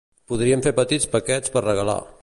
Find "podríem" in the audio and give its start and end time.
0.31-0.63